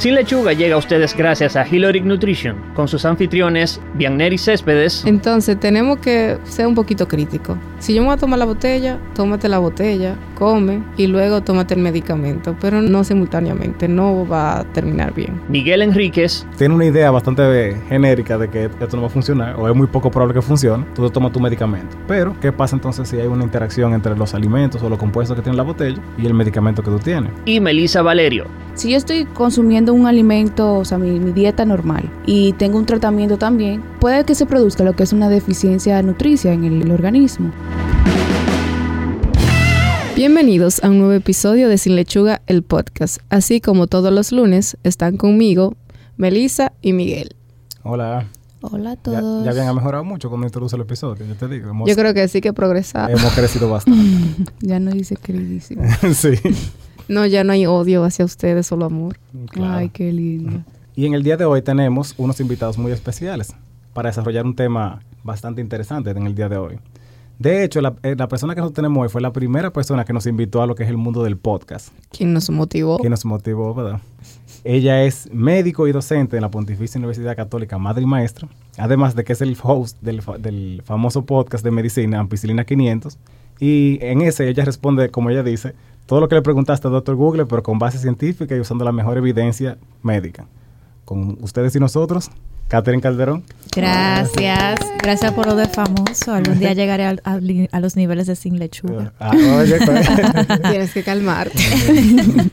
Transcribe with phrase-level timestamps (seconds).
[0.00, 5.04] Sin Lechuga llega a ustedes gracias a Hiloric Nutrition, con sus anfitriones Bianneri Céspedes.
[5.04, 7.58] Entonces tenemos que ser un poquito críticos.
[7.80, 11.74] Si yo me voy a tomar la botella, tómate la botella, come y luego tómate
[11.74, 15.38] el medicamento, pero no simultáneamente, no va a terminar bien.
[15.50, 16.46] Miguel Enríquez.
[16.56, 19.86] Tiene una idea bastante genérica de que esto no va a funcionar o es muy
[19.86, 21.94] poco probable que funcione, tú te tomas tu medicamento.
[22.08, 25.42] Pero, ¿qué pasa entonces si hay una interacción entre los alimentos o los compuestos que
[25.42, 27.30] tiene la botella y el medicamento que tú tienes?
[27.44, 28.46] Y Melissa Valerio.
[28.74, 32.86] Si yo estoy consumiendo un alimento, o sea, mi, mi, dieta normal, y tengo un
[32.86, 36.90] tratamiento también, puede que se produzca lo que es una deficiencia nutricia en el, el
[36.90, 37.52] organismo.
[40.16, 43.22] Bienvenidos a un nuevo episodio de Sin Lechuga, el podcast.
[43.30, 45.74] Así como todos los lunes, están conmigo
[46.16, 47.34] Melissa y Miguel.
[47.82, 48.26] Hola.
[48.60, 49.44] Hola a todos.
[49.44, 51.70] Ya, ya habían mejorado mucho cuando introduce el episodio, yo te digo.
[51.70, 53.08] Hemos, yo creo que sí que progresado.
[53.08, 54.04] Hemos crecido bastante.
[54.60, 55.82] ya no dice queridísimo.
[56.14, 56.34] sí.
[57.10, 59.18] No, ya no hay odio hacia ustedes, solo amor.
[59.48, 59.78] Claro.
[59.78, 60.62] Ay, qué lindo.
[60.94, 63.52] Y en el día de hoy tenemos unos invitados muy especiales
[63.92, 66.78] para desarrollar un tema bastante interesante en el día de hoy.
[67.36, 70.26] De hecho, la, la, persona que nosotros tenemos hoy fue la primera persona que nos
[70.26, 71.88] invitó a lo que es el mundo del podcast.
[72.12, 72.98] ¿Quién nos motivó?
[72.98, 74.00] ¿Quién nos motivó, verdad?
[74.62, 78.46] Ella es médico y docente en la Pontificia Universidad Católica Madre y Maestra,
[78.78, 83.18] además de que es el host del, del famoso podcast de medicina Ampicilina 500.
[83.58, 85.74] Y en ese ella responde, como ella dice,
[86.06, 88.92] todo lo que le preguntaste al doctor Google, pero con base científica y usando la
[88.92, 90.46] mejor evidencia médica.
[91.04, 92.30] Con ustedes y nosotros,
[92.70, 93.42] Catherine Calderón.
[93.74, 96.32] Gracias, gracias por lo de famoso.
[96.32, 97.40] Algún día llegaré a, a,
[97.72, 99.12] a los niveles de sin lechuga.
[99.18, 99.76] Ah, oye,
[100.70, 101.58] Tienes que calmarte.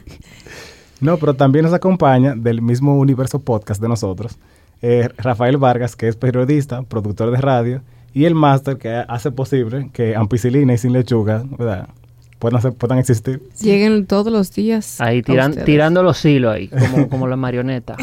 [1.02, 4.40] no, pero también nos acompaña del mismo universo podcast de nosotros,
[4.81, 7.81] eh, Rafael Vargas, que es periodista, productor de radio,
[8.12, 11.90] y el máster que hace posible que ampicilina y sin lechuga, ¿verdad?
[12.39, 13.41] Puedan, existir.
[13.59, 15.02] Lleguen todos los días.
[15.02, 17.97] Ahí tiran, tirando los hilos ahí, como, como las marionetas.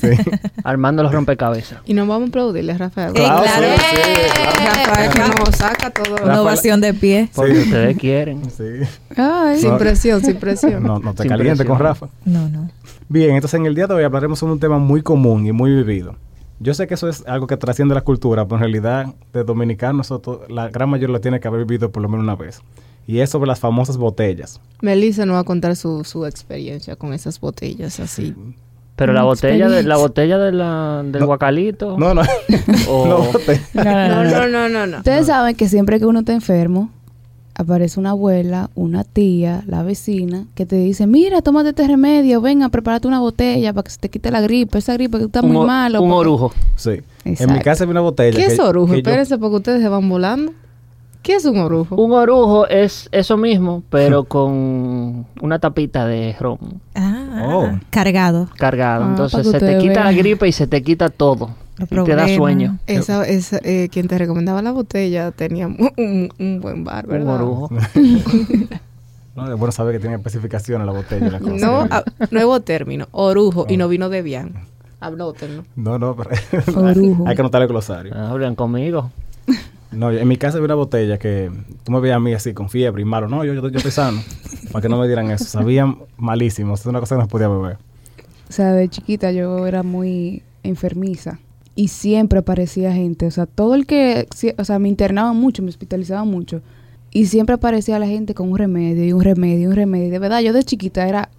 [0.00, 0.08] sí.
[0.64, 1.80] Armando los rompecabezas.
[1.84, 3.12] Y nos vamos a aplaudirle a Rafael.
[3.12, 3.66] Claro, claro.
[3.76, 3.82] Sí,
[4.34, 6.16] sí, Rafael que nos saca todo.
[6.24, 7.28] Una ovación de pie.
[7.34, 8.42] Porque ustedes quieren.
[8.50, 8.64] Sí.
[9.16, 10.82] Ay, sin presión, sin presión.
[10.82, 11.76] No, no te Sin calientes presión.
[11.76, 12.08] con Rafa.
[12.24, 12.70] No, no.
[13.08, 15.70] Bien, entonces en el día de hoy hablaremos sobre un tema muy común y muy
[15.74, 16.16] vivido.
[16.58, 19.96] Yo sé que eso es algo que trasciende la cultura, pero en realidad de dominicanos
[19.96, 22.62] nosotros, la gran mayoría lo tiene que haber vivido por lo menos una vez.
[23.06, 24.60] Y es sobre las famosas botellas.
[24.80, 28.34] Melissa nos va a contar su, su experiencia con esas botellas así.
[28.96, 31.26] Pero la botella de la botella de la, del No.
[31.26, 31.98] guacalito.
[31.98, 32.22] No, no.
[32.88, 33.84] O- no.
[33.84, 34.96] No, No, no, no, no, no.
[34.98, 36.90] Ustedes saben que siempre que uno está enfermo,
[37.56, 42.68] aparece una abuela, una tía, la vecina, que te dice, mira, tómate este remedio, venga,
[42.68, 45.66] prepárate una botella para que se te quite la gripe, esa gripe que un, muy
[45.66, 46.00] malo.
[46.02, 46.20] un porque-".
[46.28, 46.52] orujo.
[46.76, 47.00] Sí.
[47.24, 48.36] En mi casa había una botella.
[48.38, 48.86] ¿Qué que- es orujo?
[48.92, 50.52] que yo- Espérense porque ustedes se van volando.
[51.24, 51.96] ¿Qué es un orujo?
[51.96, 56.58] Un orujo es eso mismo, pero con una tapita de ron
[56.94, 57.68] Ah, Oh.
[57.90, 58.48] cargado.
[58.56, 59.04] cargado.
[59.04, 61.50] Ah, Entonces se te quita la gripe y se te quita todo.
[61.80, 62.78] Y te da sueño.
[62.86, 67.10] Esa, esa, eh, quien te recomendaba la botella tenía un, un- un buen bar, Un
[67.10, 67.34] ¿verdad?
[67.42, 67.70] orujo.
[69.36, 71.26] No, es bueno saber que tiene especificaciones la botella.
[71.26, 71.54] y la cosa.
[71.66, 74.54] No, ah, nuevo término, orujo, y no vino de bien.
[75.00, 75.64] Hablótenlo.
[75.74, 76.30] No, no, pero
[76.80, 77.24] Orujo.
[77.26, 78.14] hay que anotar el glosario.
[78.16, 79.10] Hablan conmigo.
[79.94, 81.50] No, en mi casa había una botella que
[81.84, 83.28] tú me veías a mí así con fiebre y malo.
[83.28, 84.22] No, yo, yo, yo estoy sano.
[84.72, 85.44] para que no me dieran eso.
[85.44, 86.80] Sabían malísimos.
[86.80, 87.78] Es una cosa que no podía beber.
[88.48, 91.38] O sea, de chiquita yo era muy enfermiza
[91.74, 93.26] y siempre aparecía gente.
[93.26, 94.28] O sea, todo el que,
[94.58, 96.62] o sea, me internaban mucho, me hospitalizaban mucho.
[97.10, 100.10] Y siempre aparecía la gente con un remedio y un remedio y un remedio.
[100.10, 101.30] De verdad, yo de chiquita era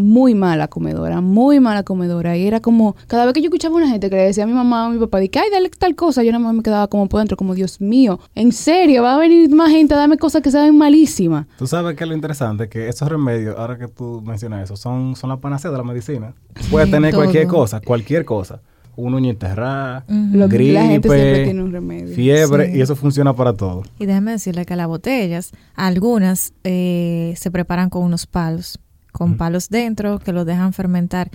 [0.00, 2.36] muy mala comedora, muy mala comedora.
[2.36, 4.46] Y era como, cada vez que yo escuchaba a una gente que le decía a
[4.46, 6.54] mi mamá o a mi papá, de que, ay, dale tal cosa, yo nada más
[6.54, 9.94] me quedaba como por dentro, como, Dios mío, en serio, va a venir más gente
[9.94, 11.46] a darme cosas que saben malísimas.
[11.58, 15.14] Tú sabes que es lo interesante, que esos remedios, ahora que tú mencionas eso, son,
[15.16, 16.34] son la panacea de la medicina.
[16.70, 17.20] Puedes Sí, tener todo.
[17.22, 18.60] cualquier cosa, cualquier cosa.
[18.96, 22.14] Un uña enterrada, gripe, la gente siempre tiene un remedio.
[22.14, 22.78] fiebre, Sí.
[22.78, 23.82] y eso funciona para todo.
[23.98, 28.78] Y déjame decirle que las botellas, algunas eh, se preparan con unos palos,
[29.12, 31.30] con palos dentro que los dejan fermentar.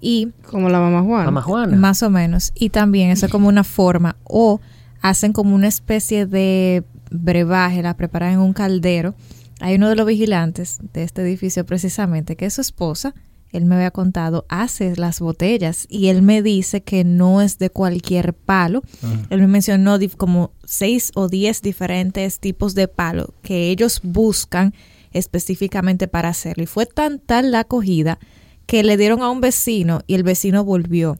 [0.00, 1.24] Y Como la mamá Juana.
[1.26, 1.76] Mamá Juana.
[1.76, 2.52] Más o menos.
[2.54, 4.60] Y también eso es como una forma o
[5.00, 9.14] hacen como una especie de brebaje, la preparan en un caldero.
[9.60, 13.14] Hay uno de los vigilantes de este edificio precisamente, que es su esposa,
[13.52, 17.68] él me había contado, hace las botellas y él me dice que no es de
[17.68, 18.82] cualquier palo.
[19.28, 24.72] Él me mencionó como seis o diez diferentes tipos de palo que ellos buscan
[25.12, 26.64] específicamente para hacerlo.
[26.64, 28.18] Y fue tan tal la acogida
[28.66, 31.18] que le dieron a un vecino y el vecino volvió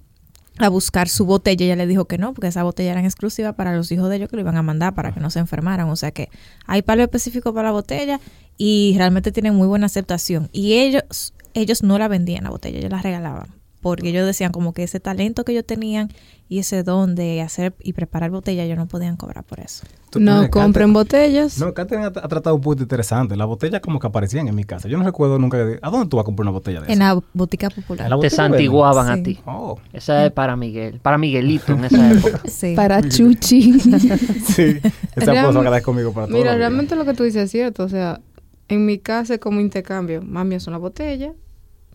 [0.59, 1.65] a buscar su botella.
[1.65, 4.29] Ella le dijo que no, porque esa botella era exclusiva para los hijos de ellos
[4.29, 5.89] que lo iban a mandar para que no se enfermaran.
[5.89, 6.29] O sea que
[6.67, 8.21] hay palo específico para la botella
[8.57, 10.49] y realmente tienen muy buena aceptación.
[10.53, 13.62] Y ellos, ellos no la vendían la botella, ellos la regalaban.
[13.83, 16.09] Porque ellos decían como que ese talento que ellos tenían
[16.49, 19.85] y ese don de hacer y preparar botellas, ellos no podían cobrar por eso.
[20.11, 21.59] Tú- No mira, compren Catherine- botellas.
[21.59, 23.37] No, Catherine ha, ha tratado un punto interesante.
[23.37, 24.87] Las botellas como que aparecían en mi casa.
[24.89, 25.79] Yo no recuerdo nunca que...
[25.83, 27.15] ¿A dónde tú vas a comprar una botella de En esa?
[27.15, 28.11] la botica popular.
[28.21, 29.23] Te santiguaban a Sí.
[29.23, 29.39] ti.
[29.47, 32.41] Oh, Esa es para Miguel, para Miguelito en esa época.
[32.49, 32.75] Sí.
[32.77, 33.81] Para Chuchi.
[33.81, 34.79] sí.
[35.17, 36.37] Esa Realmente- cosa va a quedar conmigo para todo.
[36.37, 37.83] Mira, realmente lo que tú dices es cierto.
[37.85, 38.21] O sea,
[38.69, 40.23] en mi casa es como intercambio.
[40.23, 41.33] Mami hace una botella.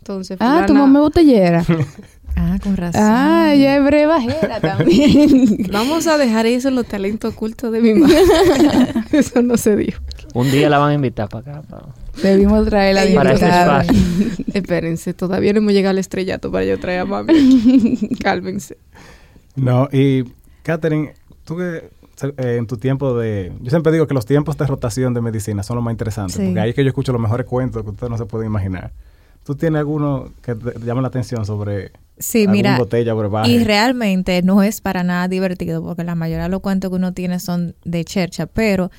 [0.08, 1.66] Entonces, ah, tu mamá es botellera.
[2.40, 3.02] Ah, con razón.
[3.04, 5.58] ah, ella es brevajera también.
[5.72, 8.16] Vamos a dejar eso en los talentos ocultos de mi madre.
[9.12, 10.00] eso no se dijo.
[10.36, 11.68] Un día la van a invitar para acá.
[11.68, 11.88] para-
[12.22, 13.82] Debimos traerla de Para este invitada.
[13.82, 14.46] espacio.
[14.54, 17.98] Espérense, todavía no hemos llegado al estrellato para yo traer a mami.
[18.22, 18.78] Cálmense.
[19.56, 20.24] No, y
[20.62, 21.14] Catherine,
[21.44, 21.90] tú que
[22.38, 23.52] eh, en tu tiempo de...
[23.64, 26.44] Yo siempre digo que los tiempos de rotación de medicina son los más interesantes, Sí.
[26.46, 28.92] porque ahí es que yo escucho los mejores cuentos que ustedes no se pueden imaginar.
[29.44, 33.52] ¿Tú tienes alguno que te, llame la atención sobre Sí, mira, botella brebaje?
[33.52, 37.14] y realmente no es para nada divertido porque la mayoría de los cuentos que uno
[37.14, 38.92] tiene son de chercha, pero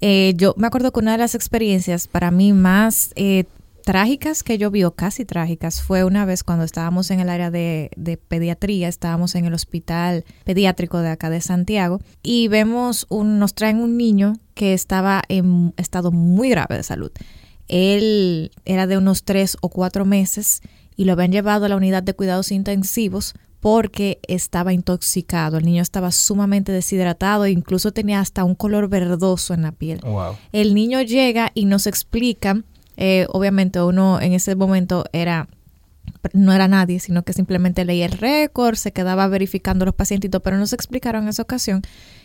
[0.00, 3.44] eh, yo me acuerdo que una de las experiencias para mí más eh,
[3.82, 7.50] trágicas que yo vi, o casi trágicas, fue una vez cuando estábamos en el área
[7.50, 13.38] de, de pediatría, estábamos en el hospital pediátrico de acá de Santiago y vemos, un,
[13.38, 17.10] nos traen un niño que estaba en estado muy grave de salud.
[17.72, 20.60] Él era de unos tres o cuatro meses
[20.94, 25.56] y lo habían llevado a la unidad de cuidados intensivos porque estaba intoxicado.
[25.56, 30.00] El niño estaba sumamente deshidratado e incluso tenía hasta un color verdoso en la piel.
[30.02, 30.36] Wow.
[30.52, 32.62] El niño llega y nos explica,
[32.98, 35.48] eh, obviamente uno en ese momento era
[36.34, 40.58] no era nadie, sino que simplemente leía el récord, se quedaba verificando los pacientitos, pero
[40.58, 41.82] nos explicaron en esa ocasión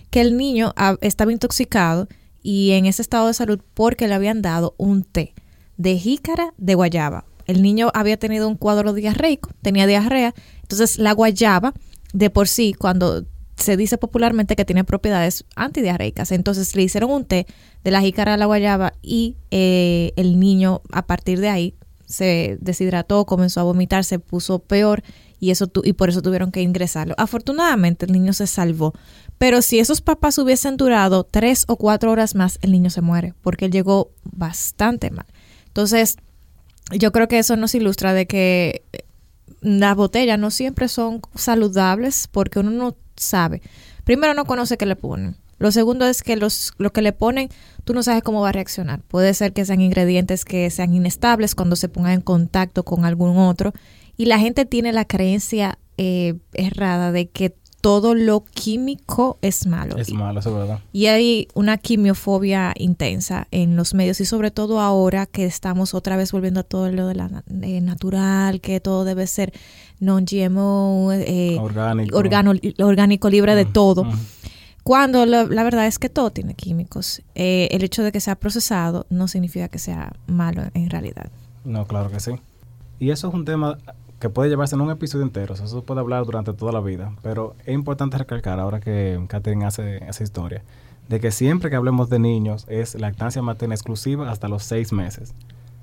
[0.10, 2.08] que el niño ah, estaba intoxicado
[2.48, 5.34] y en ese estado de salud porque le habían dado un té
[5.76, 7.26] de jícara de guayaba.
[7.46, 11.74] El niño había tenido un cuadro diarreico, tenía diarrea, entonces la guayaba
[12.14, 13.26] de por sí, cuando
[13.58, 17.48] se dice popularmente que tiene propiedades antidiarreicas, entonces le hicieron un té
[17.84, 22.58] de la jícara de la guayaba y eh, el niño a partir de ahí se
[22.62, 25.04] deshidrató, comenzó a vomitar, se puso peor
[25.40, 27.14] y eso tu- y por eso tuvieron que ingresarlo.
[27.18, 28.94] Afortunadamente el niño se salvó,
[29.38, 33.34] pero si esos papás hubiesen durado tres o cuatro horas más, el niño se muere
[33.42, 35.26] porque él llegó bastante mal.
[35.68, 36.18] Entonces,
[36.98, 39.00] yo creo que eso nos ilustra de que eh,
[39.62, 43.62] las botellas no siempre son saludables porque uno no sabe.
[44.04, 45.36] Primero no conoce qué le ponen.
[45.60, 47.50] Lo segundo es que los, lo que le ponen,
[47.84, 49.02] tú no sabes cómo va a reaccionar.
[49.02, 53.38] Puede ser que sean ingredientes que sean inestables cuando se pongan en contacto con algún
[53.38, 53.74] otro.
[54.18, 59.98] Y la gente tiene la creencia eh, errada de que todo lo químico es malo.
[59.98, 60.80] Es malo, eso es verdad.
[60.92, 66.18] Y hay una quimiofobia intensa en los medios y sobre todo ahora que estamos otra
[66.18, 69.54] vez volviendo a todo lo de la na- eh, natural, que todo debe ser
[70.00, 72.18] non-GMO, eh, Orgánico.
[72.18, 74.06] organo- orgánico, libre de todo.
[74.84, 77.22] Cuando la, la verdad es que todo tiene químicos.
[77.36, 81.30] Eh, el hecho de que sea procesado no significa que sea malo en realidad.
[81.66, 82.32] No, claro que sí.
[83.00, 83.78] Y eso es un tema
[84.20, 86.72] que puede llevarse en un episodio entero, o sea, eso se puede hablar durante toda
[86.72, 90.64] la vida, pero es importante recalcar ahora que Catherine hace esa historia,
[91.08, 95.34] de que siempre que hablemos de niños es lactancia materna exclusiva hasta los seis meses.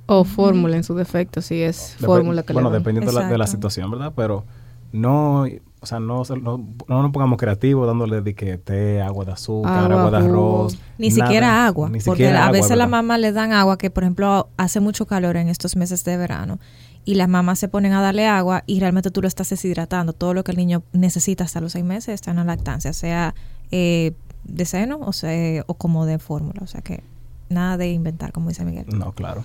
[0.06, 3.38] O fórmula en su defecto, si es fórmula que Bueno, le dependiendo de la, de
[3.38, 4.12] la situación, ¿verdad?
[4.14, 4.44] Pero
[4.92, 5.46] no,
[5.80, 6.58] o sea, no, se- no,
[6.88, 10.78] no nos pongamos creativos dándole de que té, agua de azúcar, Agua, agua, de arroz.
[10.98, 12.88] Ni nada, siquiera agua, ni porque siquiera a agua, veces la ¿verdad?
[12.90, 16.58] mamá le dan agua que, por ejemplo, hace mucho calor en estos meses de verano
[17.04, 20.12] y las mamás se ponen a darle agua y realmente tú lo estás deshidratando.
[20.12, 23.34] Todo lo que el niño necesita hasta los seis meses está en la lactancia, sea
[23.70, 24.12] eh,
[24.44, 26.60] de seno o, sea, o como de fórmula.
[26.62, 27.02] O sea que
[27.48, 28.86] nada de inventar, como dice Miguel.
[28.88, 29.44] No, claro.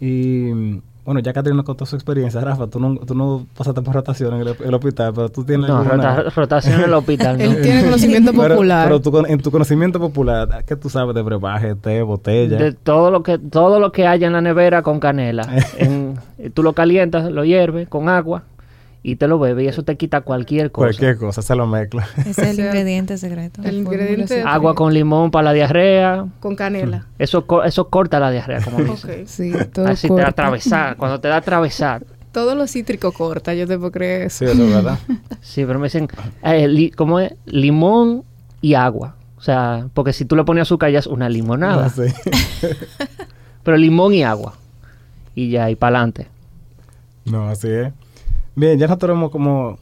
[0.00, 2.40] Y bueno, ya Catherine nos contó su experiencia.
[2.40, 5.68] Rafa, tú no, tú no pasaste por rotación en el, el hospital, pero tú tienes.
[5.68, 7.38] No, alguna- rota- rotación en el hospital.
[7.38, 7.44] ¿no?
[7.44, 8.86] Él tiene conocimiento Pero- popular.
[8.86, 12.56] Pero, tú con- en tu conocimiento popular, ¿qué tú sabes de brebaje, té, botella?
[12.58, 15.46] De todo lo que todo lo que haya en la nevera con canela.
[15.78, 16.14] En-
[16.54, 18.42] tú lo calientas, lo hierves con agua
[19.06, 20.86] y te lo bebes y eso te quita cualquier cosa.
[20.86, 22.08] Cualquier cosa, se lo mezcla.
[22.26, 23.60] Ese es el ingrediente secreto.
[23.62, 26.24] el ingrediente Agua con limón para la diarrea.
[26.40, 27.06] con canela.
[27.18, 29.10] Eso co- eso corta la diarrea, como dicen.
[29.10, 29.16] Ok.
[29.26, 30.96] Sí, todo Así te da atravesar.
[30.96, 32.04] Cuando te da atravesar.
[32.32, 34.38] Todo lo cítrico corta, yo te puedo creer eso.
[34.38, 34.98] Sí, eso es verdad.
[35.42, 36.08] Sí, pero me dicen,
[36.42, 37.34] eh, li- ¿cómo es?
[37.44, 38.24] Limón
[38.62, 39.14] y agua.
[39.36, 41.82] O sea, porque si tú le pones azúcar ya es una limonada.
[41.84, 42.14] No sé.
[43.62, 44.54] Pero limón y agua.
[45.34, 46.26] Y ya, y para adelante.
[47.26, 47.92] No, así es.
[48.56, 49.78] Bien, ya nosotros hemos como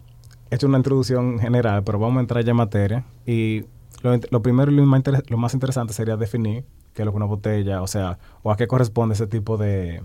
[0.50, 3.04] hecho una introducción general, pero vamos a entrar ya en materia.
[3.26, 3.64] Y
[4.02, 6.64] lo, primero y lo más, lo más interesante sería definir
[6.94, 10.02] qué es lo que una botella, o sea, o a qué corresponde ese tipo de,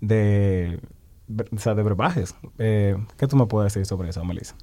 [0.00, 0.80] de
[1.54, 2.34] o sea, de brebajes.
[2.58, 4.54] Eh, ¿Qué tú me puedes decir sobre eso, Melissa?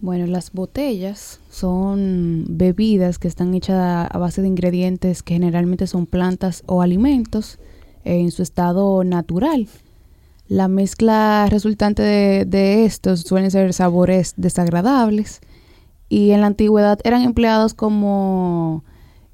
[0.00, 6.06] Bueno, las botellas son bebidas que están hechas a, base de ingredientes que generalmente son
[6.06, 7.58] plantas o alimentos
[8.04, 9.68] en su estado natural.
[10.46, 15.40] La mezcla resultante de, estos suelen ser sabores desagradables.
[16.08, 18.84] Y en la antigüedad eran empleados como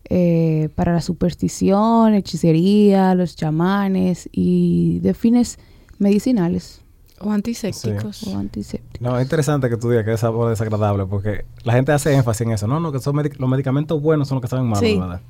[0.09, 5.59] eh, para la superstición, hechicería, los chamanes y de fines
[5.99, 6.83] medicinales
[7.23, 8.23] O antisépticos.
[8.27, 9.01] o antisépticos.
[9.01, 12.47] No, es interesante que tú digas que es sabor desagradable porque la gente hace énfasis
[12.47, 12.67] en eso.
[12.67, 14.99] No, no, que son medic- los medicamentos buenos son los que saben malos, Sí.
[14.99, 15.21] ¿verdad?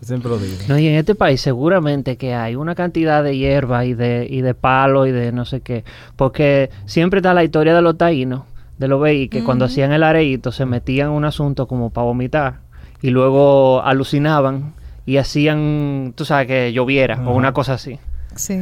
[0.00, 0.56] Siempre lo digo.
[0.68, 4.42] No, y en este país seguramente que hay una cantidad de hierba y de, y
[4.42, 5.84] de palo y de no sé qué.
[6.16, 8.42] Porque siempre está la historia de los taínos,
[8.78, 12.04] de los veí, que cuando hacían el areíto se metían en un asunto como para
[12.06, 12.60] vomitar
[13.00, 14.74] y luego alucinaban
[15.06, 17.98] y hacían, tú sabes, que lloviera o una cosa así.
[18.36, 18.60] Sí.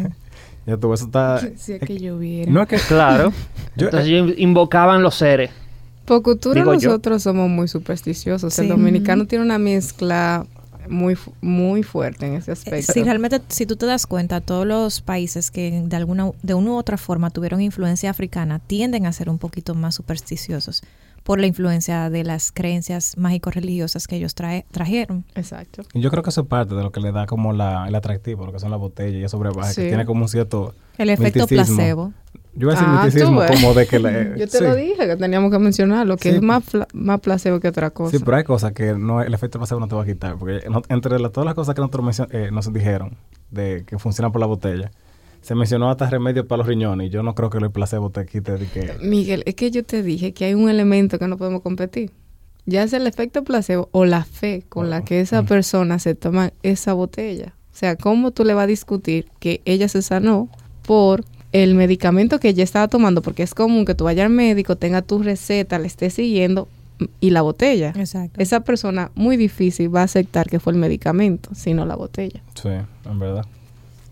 [0.66, 1.38] Ya tú, eso está...
[1.56, 2.50] Si es que que- lloviera.
[2.52, 2.76] no es que...
[2.76, 3.32] Claro.
[3.76, 5.50] Yo- Entonces ellos invocaban los seres.
[6.04, 6.88] Por cultura Digo yo.
[6.90, 8.58] nosotros somos muy supersticiosos.
[8.58, 8.68] El Sí.
[8.70, 10.44] dominicano tiene una mezcla
[10.88, 12.92] muy, muy fuerte en ese Eh, aspecto.
[12.92, 16.70] Si realmente, si tú te das cuenta, todos los países que de alguna, de una
[16.72, 20.82] u otra forma tuvieron influencia africana tienden a ser un poquito más supersticiosos
[21.22, 25.24] por la influencia de las creencias mágico-religiosas que ellos trae- trajeron.
[25.34, 25.82] Exacto.
[25.94, 27.94] Y yo creo que eso es parte de lo que le da como la, el
[27.94, 29.82] atractivo, lo que son las botellas y esos brebajes, Sí.
[29.82, 30.74] que tiene como un cierto...
[30.98, 32.12] El efecto placebo.
[32.54, 33.98] Yo iba a decir Ah, tú miticismo como de que...
[34.00, 34.64] le- Yo te sí.
[34.64, 36.36] lo dije que teníamos que mencionarlo, que Sí.
[36.36, 38.16] es más, más placebo que otra cosa.
[38.16, 40.36] Sí, pero hay cosas que no, el efecto placebo no te va a quitar.
[40.36, 43.16] Porque no- entre la- todas las cosas que nosotros eh, nos dijeron
[43.50, 44.90] de que funcionan por la botella,
[45.42, 47.06] se mencionó hasta remedios para los riñones.
[47.08, 48.92] Y yo no creo que el placebo te quite de que.
[49.02, 52.10] Miguel, es que yo te dije que hay un elemento que no podemos competir.
[52.66, 55.46] Ya es el efecto placebo o la fe con la que esa Mm.
[55.46, 57.54] persona se toma esa botella.
[57.72, 60.48] O sea, ¿cómo tú le vas a discutir que ella se sanó
[60.86, 63.22] por el medicamento que ella estaba tomando?
[63.22, 66.68] Porque es común que tú vayas al médico, tenga tu receta, le estés siguiendo
[67.18, 67.94] y la botella.
[67.96, 68.40] Exacto.
[68.42, 72.42] Esa persona muy difícil va a aceptar que fue el medicamento, sino la botella.
[72.54, 73.46] Sí, en verdad.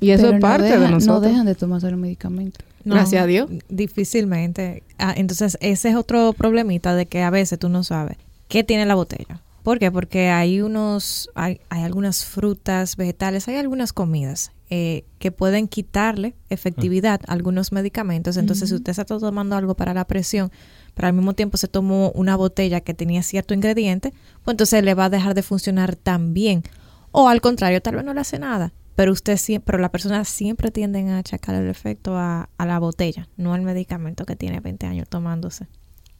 [0.01, 1.23] Y eso Pero es no parte dejan- de nosotros.
[1.23, 2.65] No dejan de tomarse los medicamentos.
[2.85, 3.51] No, Gracias a Dios.
[3.69, 4.83] Difícilmente.
[4.99, 8.17] Ah, entonces, ese es otro problemita de que a veces tú no sabes
[8.49, 9.41] qué tiene la botella.
[9.63, 9.91] ¿Por qué?
[9.91, 16.35] Porque hay unos, hay, hay algunas frutas, vegetales, hay algunas comidas eh, que pueden quitarle
[16.49, 18.37] efectividad a algunos medicamentos.
[18.37, 20.51] Entonces, si usted está tomando algo para la presión,
[20.95, 24.13] pero al mismo tiempo se tomó una botella que tenía cierto ingrediente,
[24.45, 26.63] pues entonces le va a dejar de funcionar tan bien.
[27.11, 28.73] O al contrario, tal vez no le hace nada.
[28.99, 32.81] Pero usted siempre, pero las personas siempre tienden a achacar el efecto a, a la
[32.81, 35.69] botella, no al medicamento que tiene 20 años tomándose.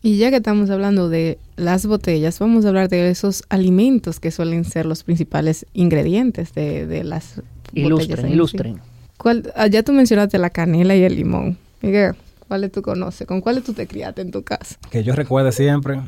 [0.01, 4.31] Y ya que estamos hablando de las botellas, vamos a hablar de esos alimentos que
[4.31, 7.43] suelen ser los principales ingredientes de, de las
[7.73, 7.89] botellas.
[7.89, 8.33] Ilustren, en sí.
[8.33, 8.81] ilustren.
[9.17, 11.59] ¿Cuál, ah, ya tú mencionaste la canela y el limón.
[11.83, 12.15] Miguel,
[12.47, 13.27] ¿cuáles tú conoces?
[13.27, 14.77] ¿Con cuáles tú te criaste en tu casa?
[14.89, 16.01] Que yo recuerde siempre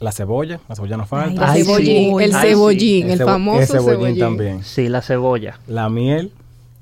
[0.00, 1.50] la cebolla, la cebolla no falta.
[1.52, 2.24] Ay, cebollín, sí.
[2.24, 2.48] el Ay, sí.
[2.48, 4.18] cebollín, el, cebo- famoso el cebollín, cebollín.
[4.18, 4.64] también.
[4.64, 5.58] Sí, la cebolla.
[5.66, 6.32] La miel,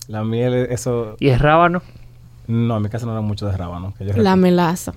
[0.08, 1.16] la miel, eso.
[1.18, 1.82] Y el rábano.
[2.46, 3.94] No, en mi casa no era mucho de rábano.
[3.98, 4.94] Que yo La melaza.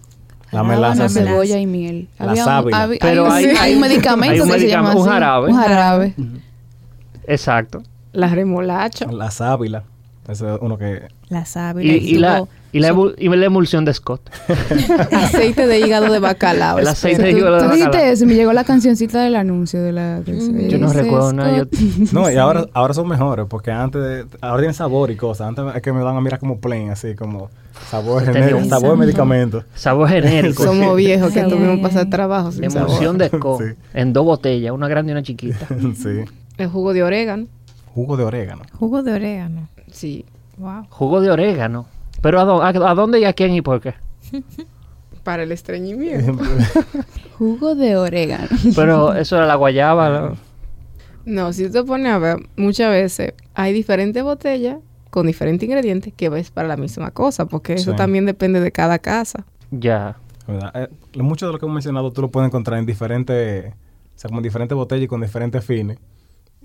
[0.52, 1.04] La melaza.
[1.04, 2.08] La cebolla y miel.
[2.20, 2.84] La sábila.
[2.84, 5.10] había- Pero hay, un- hay un hay- medicamento hay un que se llama un así.
[5.10, 5.52] jarabe.
[5.52, 6.14] Un jarabe.
[7.28, 7.84] Exacto.
[8.14, 9.06] La remolacha.
[9.12, 9.84] La sábila.
[10.28, 11.08] Eso es uno que.
[11.30, 11.94] La Y, sábila.
[11.94, 14.22] y la, y, la, y la emulsión de Scott.
[15.12, 16.80] Aceite de hígado de bacalao.
[16.80, 18.12] El aceite de hígado de tú dijiste bacalao.
[18.14, 20.22] eso me llegó la cancioncita del anuncio de la...
[20.22, 20.68] de- Mm.
[20.70, 21.58] Yo no recuerdo nada.
[21.58, 21.64] Yo.
[22.12, 25.48] No, y ahora, ahora son mejores, porque antes de- ahora tienen sabor y cosas.
[25.48, 27.50] Antes es que me dan a mirar como plain, así como
[27.90, 29.64] sabor, gener- un- sabor de medicamento.
[29.76, 30.64] sabor genérico.
[30.64, 33.18] Somos viejos que tuvimos que pasar trabajo sin Emulsión sabor.
[33.18, 33.62] de Scott.
[33.62, 33.74] Sí.
[33.94, 35.68] En dos botellas, una grande y una chiquita.
[35.96, 36.22] sí.
[36.58, 37.48] El jugo de orégano.
[37.96, 38.62] Jugo de orégano.
[38.78, 39.68] Jugo de orégano.
[39.92, 40.26] Sí.
[40.58, 40.86] Wow.
[40.90, 41.86] Jugo de orégano.
[42.22, 43.94] Pero ¿a, dó- a- a dónde y a quién y por qué?
[45.24, 46.34] Para el estreñimiento.
[47.38, 48.48] Jugo de orégano.
[48.76, 50.36] Pero eso era la guayaba.
[51.26, 54.78] No, si tú te pones a ver, muchas veces hay diferentes botellas
[55.10, 59.00] con diferentes ingredientes que ves para la misma cosa, porque eso también depende de cada
[59.00, 59.46] casa.
[59.72, 60.18] Ya.
[60.48, 60.72] ¿Verdad?
[61.14, 63.74] Eh, mucho de lo que hemos mencionado tú lo puedes encontrar en diferentes, o
[64.16, 65.98] sea, como en diferentes botellas y con diferentes fines.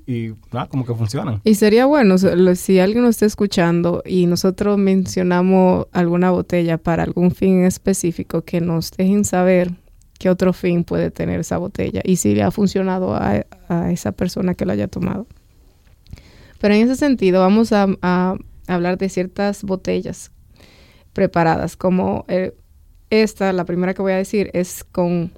[0.07, 1.41] Y nada, como que funcionan.
[1.45, 7.31] Y sería bueno si alguien nos está escuchando y nosotros mencionamos alguna botella para algún
[7.31, 9.73] fin específico, que nos dejen saber
[10.19, 14.13] qué otro fin puede tener esa botella y si le ha funcionado a, a esa
[14.13, 15.27] persona que lo haya tomado.
[16.61, 20.31] Pero en ese sentido vamos a, a hablar de ciertas botellas
[21.13, 22.55] preparadas, como eh,
[23.11, 25.33] esta, la primera que voy a decir, es con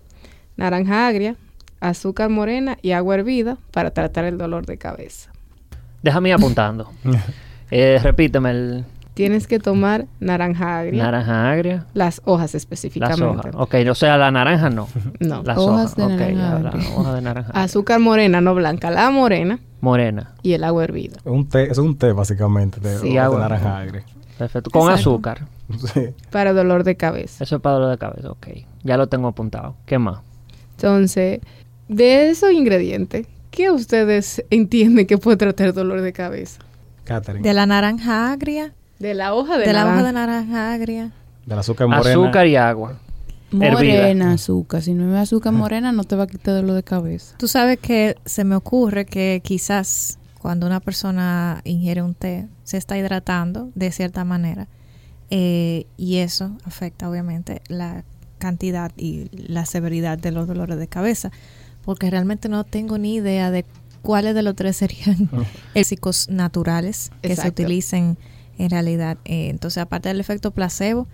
[0.56, 1.36] naranja agria,
[1.80, 5.30] azúcar morena y agua hervida para tratar el dolor de cabeza.
[6.02, 6.90] Déjame ir apuntando.
[7.72, 8.84] Eh, repíteme el...
[9.14, 11.02] tienes que tomar naranja agria.
[11.02, 11.86] Naranja agria.
[11.94, 13.24] las hojas Las específicamente.
[13.24, 13.54] hojas.
[13.56, 14.86] Ok, o sea, la naranja no.
[15.18, 15.42] No.
[15.42, 15.96] Las Hojas hojas.
[15.96, 17.50] de ok, naranja la hoja de naranja.
[17.60, 20.34] Azúcar morena, no blanca, la morena Morena.
[20.44, 21.16] y el agua hervida.
[21.16, 23.40] Es un té, es un té básicamente de, Sí, de agua.
[23.40, 24.04] naranja agria.
[24.38, 24.70] Perfecto.
[24.70, 25.10] Con Exacto.
[25.10, 25.46] azúcar.
[25.92, 26.10] Sí.
[26.30, 27.42] Para dolor de cabeza.
[27.42, 28.30] Eso es para dolor de cabeza.
[28.30, 28.46] Ok.
[28.84, 29.74] Ya lo tengo apuntado.
[29.86, 30.20] ¿Qué más?
[30.76, 31.40] Entonces,
[31.88, 36.60] de esos ingredientes, ¿qué ustedes entienden que puede tratar dolor de cabeza?
[37.04, 37.46] Catherine.
[37.46, 41.12] De la naranja agria, De la hoja de, de, la hoja de naranja agria.
[41.44, 42.10] Del azúcar morena.
[42.10, 42.98] Azúcar y agua.
[43.52, 43.72] Hervida.
[43.72, 44.82] Morena, azúcar.
[44.82, 47.36] Si no es azúcar morena, no te va a quitar dolor de cabeza.
[47.38, 52.76] Tú sabes que se me ocurre que quizás cuando una persona ingiere un té se
[52.76, 54.68] está hidratando de cierta manera
[55.30, 58.04] eh, y eso afecta obviamente la
[58.38, 61.30] cantidad y la severidad de los dolores de cabeza
[61.86, 63.64] porque realmente no tengo ni idea de
[64.02, 65.30] cuáles de los tres serían
[65.74, 68.18] éxicos naturales que se utilicen
[68.58, 69.18] en realidad.
[69.24, 71.06] Eh, entonces, aparte del efecto placebo,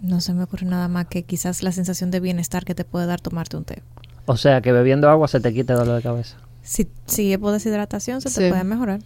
[0.00, 3.06] no se me ocurre nada más que quizás la sensación de bienestar que te puede
[3.06, 3.82] dar tomarte un té.
[4.26, 6.36] O sea, que bebiendo agua se te quita el dolor de cabeza.
[6.62, 9.00] Si, si es por deshidratación, se te puede mejorar.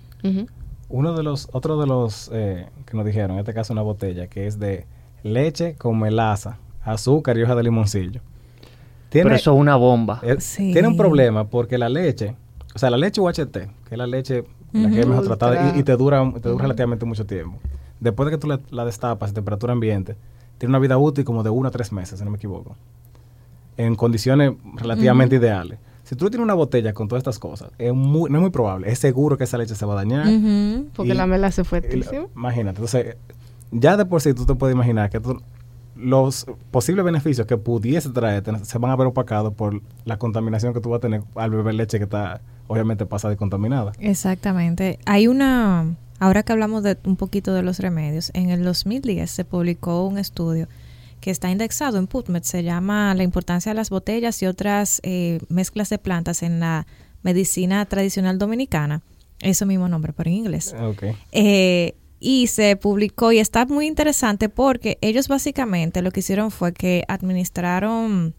[0.90, 4.26] Uno de los, otro de los eh, que nos dijeron, en este caso una botella,
[4.26, 4.84] que es de
[5.22, 8.20] leche con melaza, azúcar y hoja de limoncillo.
[9.12, 10.20] Tiene, Pero eso es una bomba.
[10.22, 10.72] eh, Sí.
[10.72, 12.34] tiene un problema porque la leche,
[12.74, 15.80] o sea, la leche UHT, que es la leche la que es mejor tratada y,
[15.80, 17.58] y te dura, te dura relativamente mucho tiempo.
[18.00, 20.16] Después de que tú la, la destapas a temperatura ambiente,
[20.56, 22.74] tiene una vida útil como de uno a tres meses, si no me equivoco.
[23.76, 25.78] En condiciones relativamente ideales.
[26.04, 28.90] Si tú tienes una botella con todas estas cosas, es muy, no es muy probable,
[28.90, 30.24] es seguro que esa leche se va a dañar.
[30.94, 32.22] Porque Y- la Y fuertísima.
[32.22, 33.16] lo- Imagínate, entonces,
[33.70, 35.40] ya de por sí tú te puedes imaginar que tú-
[36.02, 40.80] los posibles beneficios que pudiese traerte se van a ver opacados por la contaminación que
[40.80, 43.92] tú vas a tener al beber leche que está obviamente pasada y contaminada.
[43.98, 44.98] Exactamente.
[45.04, 49.44] Hay una, ahora que hablamos de un poquito de los remedios, en el 2010 se
[49.44, 50.68] publicó un estudio
[51.20, 55.38] que está indexado en PubMed, se llama La importancia de las botellas y otras eh,
[55.48, 56.86] mezclas de plantas en la
[57.22, 59.02] medicina tradicional dominicana.
[59.38, 60.74] Eso mismo nombre, pero en inglés.
[60.80, 61.04] Ok.
[61.32, 66.72] Eh, y se publicó y está muy interesante porque ellos básicamente lo que hicieron fue
[66.72, 68.32] que administraron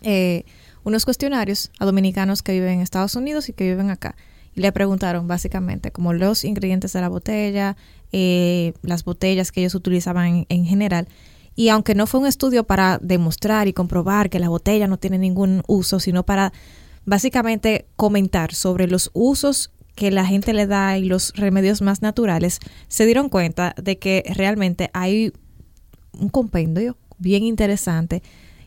[0.00, 0.44] eh,
[0.82, 4.16] unos cuestionarios a dominicanos que viven en Estados Unidos y que viven acá.
[4.54, 7.76] Y le preguntaron básicamente como los ingredientes de la botella,
[8.12, 11.06] eh, las botellas que ellos utilizaban en, en general.
[11.54, 15.18] Y aunque no fue un estudio para demostrar y comprobar que la botella no tiene
[15.18, 16.54] ningún uso, sino para
[17.04, 22.60] básicamente comentar sobre los usos que la gente le da y los remedios más naturales,
[22.86, 25.32] se dieron cuenta de que realmente hay
[26.12, 28.22] un compendio bien interesante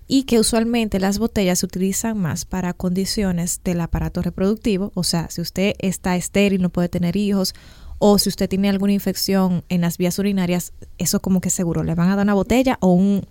[0.10, 5.30] y que usualmente las botellas se utilizan más para condiciones del aparato reproductivo, o sea,
[5.30, 7.56] si usted está estéril, no puede tener hijos,
[7.98, 11.96] o si usted tiene alguna infección en las vías urinarias, eso como que seguro le
[11.96, 13.26] van a dar una botella o un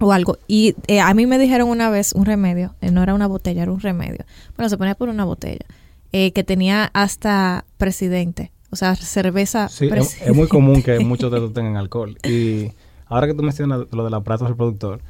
[0.00, 0.36] o algo.
[0.46, 3.62] Y eh, a mí me dijeron una vez un remedio, eh, no era una botella,
[3.62, 4.26] era un remedio.
[4.54, 5.64] Bueno, se ponía por una botella,
[6.12, 9.68] eh, que tenía hasta presidente, o sea, cerveza.
[9.68, 12.16] Sí, es, es muy común que muchos de ellos tengan alcohol.
[12.24, 12.72] Y
[13.06, 15.00] ahora que tú mencionas lo del aparato reproductor,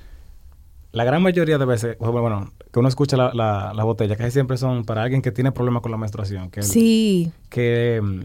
[0.93, 4.57] la gran mayoría de veces, bueno, que uno escucha la, la, la botella, casi siempre
[4.57, 6.51] son para alguien que tiene problemas con la menstruación.
[6.51, 8.21] Que, Sí, que, mm,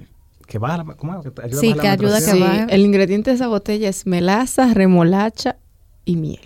[0.47, 1.21] que baja la, ¿cómo?
[1.21, 3.89] Que ayuda a Sí, la que ayuda a que Sí, el ingrediente de esa botella
[3.89, 5.57] es melaza, remolacha
[6.05, 6.39] y miel.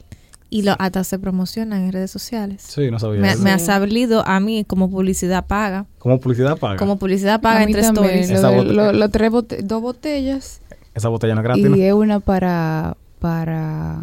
[0.49, 2.61] Y lo, hasta se promocionan en redes sociales.
[2.67, 3.43] Sí, no sabía Me, eso.
[3.43, 6.77] me ha salido a mí como publicidad paga, Como publicidad paga.
[6.77, 8.41] como publicidad paga A mí entre también, stories.
[8.41, 10.61] lo lo- lo tres bote- dos botellas
[10.93, 14.01] Esa botella no es gratis, y es una para, para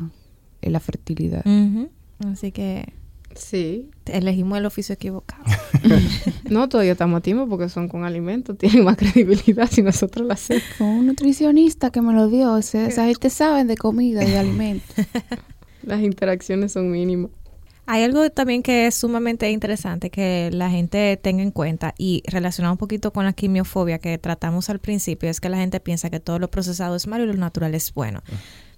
[0.62, 1.44] eh, la fertilidad.
[2.30, 2.92] Así que
[3.34, 3.90] Sí.
[4.06, 5.42] elegimos el oficio equivocado.
[6.48, 10.32] No, todavía estamos a tiempo porque son con alimentos, tienen más credibilidad si nosotros lo
[10.34, 10.62] hacemos.
[10.78, 12.56] Fue un nutricionista que me lo dio.
[12.58, 14.94] Ese- Esa gente sabe de comida y de alimentos.
[15.86, 17.30] Las interacciones son mínimas.
[17.86, 22.72] Hay algo también que es sumamente interesante que la gente tenga en cuenta y relacionado
[22.72, 26.18] un poquito con la quimiofobia que tratamos al principio, es que la gente piensa que
[26.18, 28.22] todo lo procesado es malo y lo natural es bueno.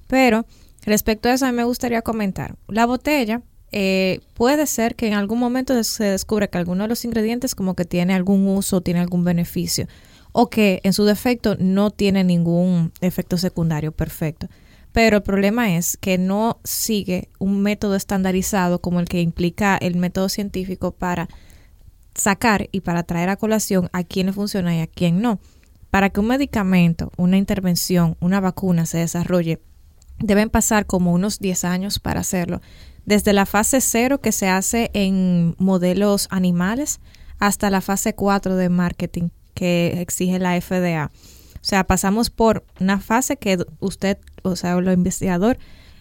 [0.08, 0.44] Pero
[0.84, 2.56] respecto a eso, a mí me gustaría comentar.
[2.66, 7.04] La botella eh, puede ser que en algún momento se descubra que alguno de los
[7.04, 9.86] ingredientes como que tiene algún uso, tiene algún beneficio,
[10.32, 14.48] o que en su defecto no tiene ningún efecto secundario perfecto.
[14.96, 19.94] Pero el problema es que no sigue un método estandarizado como el que implica el
[19.96, 21.28] método científico para
[22.14, 25.38] sacar y para traer a colación a quién le funciona y a quién no.
[25.90, 29.60] Para que un medicamento, una intervención, una vacuna se desarrolle,
[30.18, 32.62] deben pasar como unos 10 años para hacerlo.
[33.04, 37.00] Desde la fase 0 que se hace en modelos animales
[37.38, 41.10] hasta la fase 4 de marketing que exige la FDA.
[41.66, 44.18] O sea, pasamos por una fase que usted,
[44.50, 45.58] o sea, el investigador,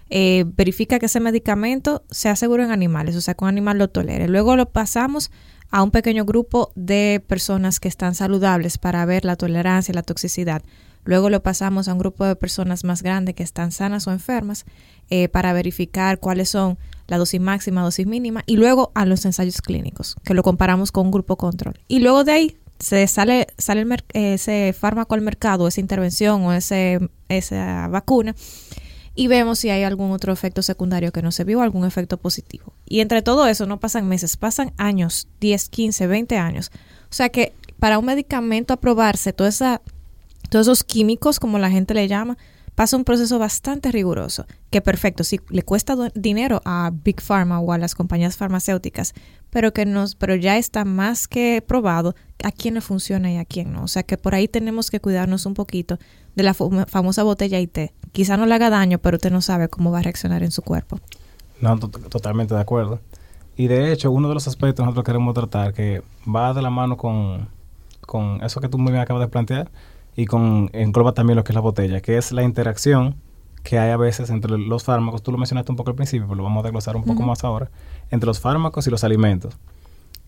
[0.10, 3.90] eh, verifica que ese medicamento sea seguro en animales, o sea, que un animal lo
[3.90, 4.28] tolere.
[4.28, 5.32] Luego lo pasamos
[5.72, 10.04] a un pequeño grupo de personas que están saludables para ver la tolerancia y la
[10.04, 10.62] toxicidad.
[11.06, 14.66] Luego lo pasamos a un grupo de personas más grandes que están sanas o enfermas
[15.10, 16.78] eh, para verificar cuáles son
[17.08, 21.06] la dosis máxima, dosis mínima, y luego a los ensayos clínicos, que lo comparamos con
[21.06, 21.80] un grupo control.
[21.88, 27.00] Y luego de ahí se sale, sale ese fármaco al mercado, esa intervención o ese,
[27.30, 28.36] esa vacuna,
[29.16, 32.74] y vemos si hay algún otro efecto secundario que no se vio, algún efecto positivo.
[32.86, 36.72] Y entre todo eso no pasan meses, pasan años, 10, 15, 20 años.
[37.10, 39.82] O sea que para un medicamento aprobarse, toda esa,
[40.50, 42.38] todos esos químicos, como la gente le llama,
[42.76, 47.72] pasa un proceso bastante riguroso, que perfecto, sí, le cuesta dinero a Big Pharma o
[47.72, 49.14] a las compañías farmacéuticas,
[49.50, 53.46] pero que nos, pero ya está más que probado a quién le funciona y a
[53.46, 53.84] quién no.
[53.84, 55.98] O sea que por ahí tenemos que cuidarnos un poquito
[56.36, 57.92] de la famosa botella IT.
[58.12, 60.62] Quizá no le haga daño, pero usted no sabe cómo va a reaccionar en su
[60.62, 61.00] cuerpo.
[61.62, 63.00] No, totalmente de acuerdo.
[63.56, 66.70] Y de hecho, uno de los aspectos que nosotros queremos tratar que va de la
[66.70, 67.48] mano con,
[68.02, 69.72] con eso que tú muy bien acabas de plantear,
[70.16, 73.16] y con engloba también lo que es la botella, que es la interacción
[73.64, 75.24] que hay a veces entre los fármacos.
[75.24, 77.44] Tú lo mencionaste un poco al principio, pero lo vamos a desglosar un poco más
[77.44, 77.70] ahora.
[78.12, 79.58] Entre los fármacos y los alimentos.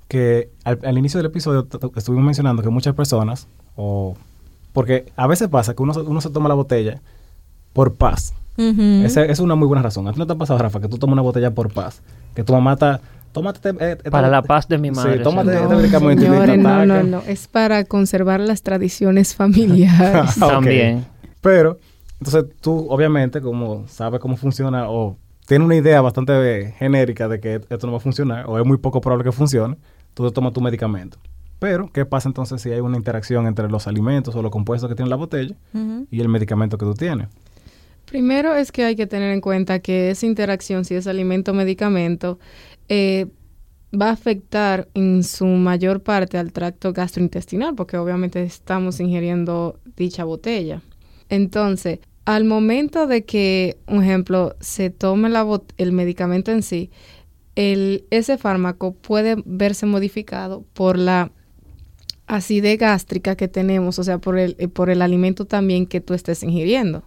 [0.08, 4.16] Que al, inicio del episodio estuvimos mencionando que muchas personas, o
[4.74, 7.02] porque a veces pasa que uno, uno se toma la botella
[7.74, 8.34] por paz.
[8.58, 10.08] Esa es una muy buena razón.
[10.08, 12.02] ¿A ti no te ha pasado, Rafa, que tú tomas una botella por paz?
[12.34, 15.18] Que tu mamá está tómate eh, eh, para la paz de mi madre.
[15.18, 20.36] Sí, tómate no, este no, no, no, es para conservar las tradiciones familiares.
[20.40, 21.06] También.
[21.42, 21.78] Pero,
[22.20, 27.62] entonces tú, obviamente, como sabes cómo funciona o tienes una idea bastante genérica de que
[27.70, 29.78] esto no va a funcionar o es muy poco probable que funcione,
[30.14, 31.18] tú te tomas tu medicamento.
[31.60, 34.96] Pero, ¿qué pasa entonces si hay una interacción entre los alimentos o los compuestos que
[34.96, 35.56] tiene la botella
[36.12, 37.28] y el medicamento que tú tienes?
[38.08, 42.40] Primero es que hay que tener en cuenta que esa interacción, si es alimento-medicamento,
[42.88, 43.28] eh,
[43.94, 50.24] va a afectar en su mayor parte al tracto gastrointestinal, porque obviamente estamos ingiriendo dicha
[50.24, 50.82] botella.
[51.28, 55.30] Entonces, al momento de que, un ejemplo, se tome
[55.78, 56.92] el medicamento en sí,
[57.56, 61.34] el, ese fármaco puede verse modificado por la
[62.26, 66.14] acidez gástrica que tenemos, o sea, por el, eh, por el alimento también que tú
[66.14, 67.04] estés ingiriendo.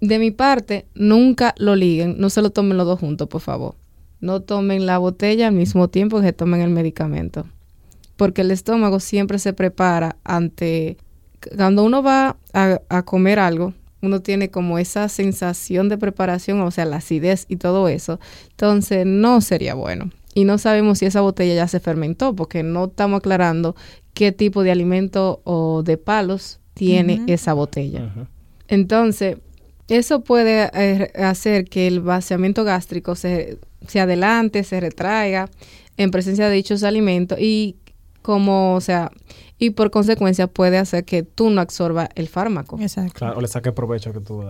[0.00, 3.74] De mi parte, nunca lo liguen, no se lo tomen los dos juntos, por favor
[4.20, 7.46] no tomen la botella al mismo tiempo que tomen el medicamento.
[8.16, 10.96] Porque el estómago siempre se prepara ante...
[11.56, 16.84] Cuando uno va a, comer algo, uno tiene como esa sensación de preparación, o sea,
[16.84, 18.18] la acidez y todo eso.
[18.50, 20.10] Entonces, no sería bueno.
[20.34, 23.76] Y no sabemos si esa botella ya se fermentó, porque no estamos aclarando
[24.14, 28.12] qué tipo de alimento o de palos tiene esa botella.
[28.66, 29.38] Entonces,
[29.88, 35.48] eso puede eh, hacer que el vaciamiento gástrico se se adelante, se retraiga
[35.96, 37.76] en presencia de dichos alimentos y
[38.22, 39.10] como, o sea,
[39.58, 42.78] y por consecuencia puede hacer que tú no absorba el fármaco.
[42.80, 43.14] Exacto.
[43.14, 44.42] Claro, o le saque provecho que tú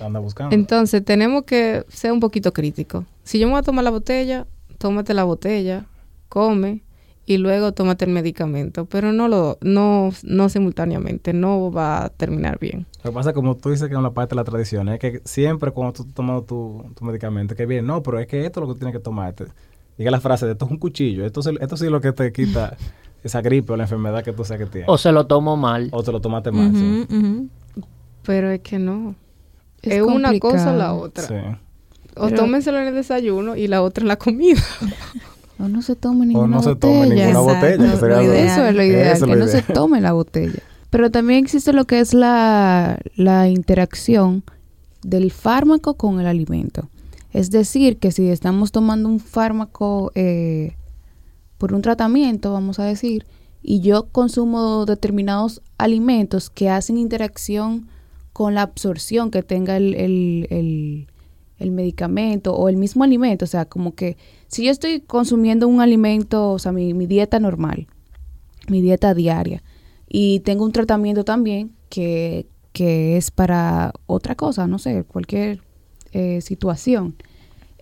[0.00, 0.54] andas buscando.
[0.54, 3.04] Entonces, tenemos que ser un poquito críticos.
[3.22, 4.46] Si yo me voy a tomar la botella,
[4.78, 5.86] tómate la botella,
[6.28, 6.82] come
[7.24, 12.58] y luego tómate el medicamento, pero no lo no no simultáneamente, no va a terminar
[12.58, 12.86] bien.
[13.04, 15.20] Lo que pasa, como tú dices que es una parte de la tradición, es que
[15.24, 18.66] siempre cuando tú tomas tu, tu medicamento, que bien, no, pero es que esto es
[18.66, 19.46] lo que tienes que tomarte.
[19.96, 22.32] Llega la frase de esto es un cuchillo, esto, esto sí es lo que te
[22.32, 22.76] quita
[23.22, 24.88] esa gripe o la enfermedad que tú sabes que tienes.
[24.88, 25.88] O se lo tomo mal.
[25.92, 27.48] O te lo tomaste mal, sí.
[28.24, 29.14] Pero es que no.
[29.82, 31.24] Es, una cosa o la otra.
[31.24, 31.34] Sí.
[32.16, 34.60] O tómenselo en el desayuno y la otra en la comida.
[35.62, 36.66] O no se tome ninguna botella.
[36.66, 37.94] O no se tome ninguna botella.
[38.52, 40.58] eso es lo ideal, que no se tome la botella.
[40.90, 44.42] Pero también existe lo que es la, la interacción
[45.04, 46.88] del fármaco con el alimento.
[47.32, 50.74] Es decir, que si estamos tomando un fármaco eh,
[51.58, 53.24] por un tratamiento, vamos a decir,
[53.62, 57.86] y yo consumo determinados alimentos que hacen interacción
[58.32, 61.06] con la absorción que tenga el, el,
[61.60, 64.16] el medicamento o el mismo alimento, o sea, como que
[64.52, 67.88] si yo estoy consumiendo un alimento, o sea, mi, dieta normal,
[68.68, 69.62] mi dieta diaria,
[70.06, 75.62] y tengo un tratamiento también que, que es para otra cosa, no sé, cualquier
[76.12, 77.16] eh, situación,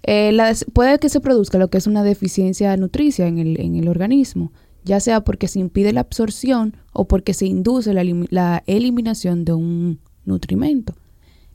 [0.05, 0.33] eh,
[0.73, 4.53] puede que se produzca lo que es una deficiencia nutricia en el, en el organismo,
[4.85, 9.55] ya sea porque se impide la absorción o porque se induce la, la eliminación de
[9.55, 10.95] un nutrimento.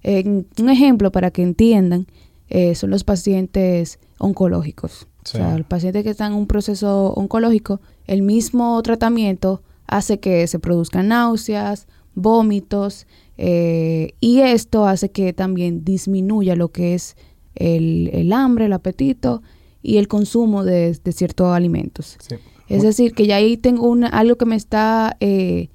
[0.04, 2.06] un ejemplo para que entiendan
[2.50, 5.08] eh, son los pacientes oncológicos.
[5.24, 10.48] O sea, el paciente que está en un proceso oncológico, el mismo tratamiento hace que
[10.48, 13.06] se produzcan náuseas, vómitos,
[13.38, 17.18] Eh, y esto hace que también disminuya lo que es
[17.56, 19.42] el, el hambre, el apetito
[19.84, 22.16] y el consumo de, de ciertos alimentos.
[22.22, 22.36] Sí.
[22.70, 25.68] Es decir, que ya ahí tengo una, algo que me está eh,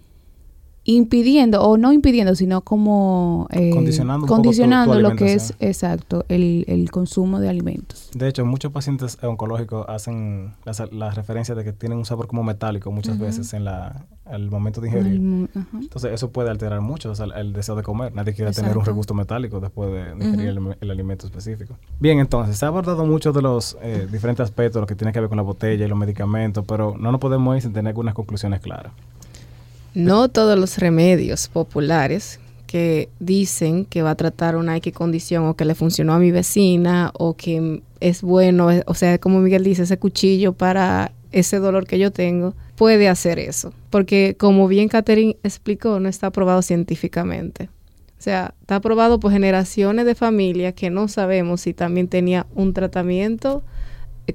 [0.84, 6.24] impidiendo, o no impidiendo, sino como eh, Condicionando tu- condicionando tu lo que es, exacto,
[6.28, 8.10] el, el consumo de alimentos.
[8.14, 12.42] De hecho, muchos pacientes oncológicos hacen la, la referencia de que tienen un sabor como
[12.42, 15.20] metálico muchas veces en la, al momento de ingerir.
[15.80, 18.14] Entonces, eso puede alterar mucho o sea, el deseo de comer.
[18.14, 21.76] Nadie quiere tener un regusto metálico después de, ingerir el, el alimento específico.
[22.00, 25.20] Bien, entonces, se ha abordado mucho de los eh, diferentes aspectos, lo que tiene que
[25.20, 28.14] ver con la botella y los medicamentos, pero no nos podemos ir sin tener algunas
[28.14, 28.92] conclusiones claras.
[29.94, 35.56] No todos los remedios populares que dicen que va a tratar una X condición o
[35.56, 39.82] que le funcionó a mi vecina o que es bueno, o sea, como Miguel dice,
[39.82, 43.72] ese cuchillo para ese dolor que yo tengo, puede hacer eso.
[43.90, 47.68] Porque como bien Catherine explicó, no está aprobado científicamente.
[48.18, 52.74] O sea, está aprobado por generaciones de familias que no sabemos si también tenía un
[52.74, 53.62] tratamiento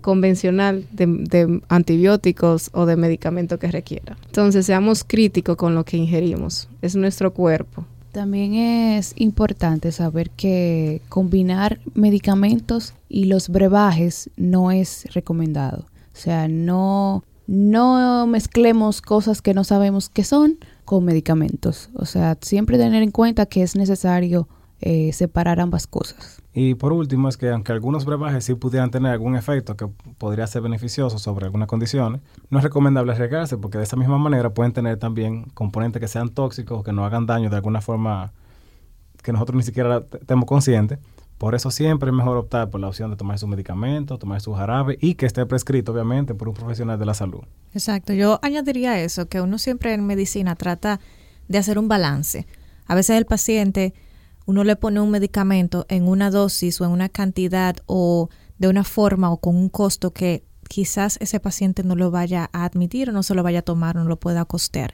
[0.01, 4.17] convencional de, de antibióticos o de medicamento que requiera.
[4.25, 6.67] Entonces, seamos críticos con lo que ingerimos.
[6.81, 7.85] Es nuestro cuerpo.
[8.15, 15.85] También es importante saber que combinar medicamentos y los brebajes no es recomendado.
[16.13, 21.89] O sea, no, no mezclemos cosas que no sabemos qué son con medicamentos.
[21.93, 24.47] O sea, siempre tener en cuenta que es necesario
[24.81, 26.41] eh, separar ambas cosas.
[26.53, 30.47] Y por último, es que aunque algunos brebajes sí pudieran tener algún efecto que podría
[30.47, 34.71] ser beneficioso sobre algunas condiciones, no es recomendable arriesgarse porque de esa misma manera pueden
[34.73, 38.31] tener también componentes que sean tóxicos o que no hagan daño de alguna forma
[39.23, 40.99] que nosotros ni siquiera te- estemos conscientes.
[41.37, 44.53] Por eso siempre es mejor optar por la opción de tomar su medicamento, tomar su
[44.53, 47.41] jarabe y que esté prescrito, obviamente, por un profesional de la salud.
[47.73, 51.01] Exacto, yo añadiría eso, que uno siempre en medicina trata
[51.49, 52.47] de hacer un balance.
[52.87, 53.93] A veces el paciente,
[54.45, 58.83] uno le pone un medicamento en una dosis o en una cantidad o de una
[58.83, 63.13] forma o con un costo que quizás ese paciente no lo vaya a admitir o
[63.13, 64.93] no se lo vaya a tomar o no lo pueda costear.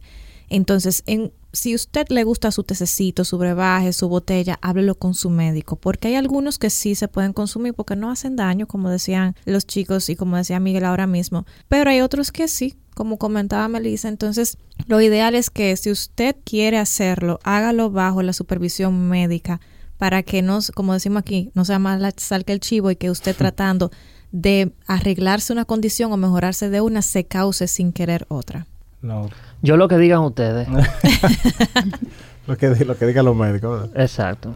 [0.49, 5.29] Entonces, en, si usted le gusta su tececito, su brebaje, su botella, háblelo con su
[5.29, 9.35] médico, porque hay algunos que sí se pueden consumir porque no hacen daño, como decían
[9.45, 13.67] los chicos y como decía Miguel ahora mismo, pero hay otros que sí, como comentaba
[13.67, 14.09] Melissa.
[14.09, 19.59] Entonces, lo ideal es que si usted quiere hacerlo, hágalo bajo la supervisión médica
[19.97, 22.95] para que no, como decimos aquí, no sea más la sal que el chivo y
[22.95, 23.89] que usted tratando
[24.31, 28.67] de arreglarse una condición o mejorarse de una se cause sin querer otra.
[29.01, 29.31] No,
[29.63, 30.67] Yo lo que digan ustedes.
[32.45, 33.81] lo que, lo que digan los médicos.
[33.81, 33.99] ¿verdad?
[33.99, 34.53] Exacto.